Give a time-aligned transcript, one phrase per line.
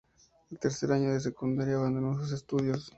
[0.49, 2.89] En tercer año de la secundaria, abandonó sus estudios.